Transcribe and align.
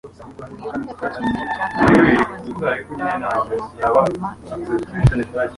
Wibuke 0.63 0.93
ko 0.99 1.05
kimwe 1.13 1.41
cya 1.55 1.65
kabiri 1.75 2.11
cyubuzima 2.17 2.71
bwabayeho 2.91 3.99
nyuma 4.05 4.29
ya 4.47 4.55
mirongo 4.59 5.11
ine 5.13 5.27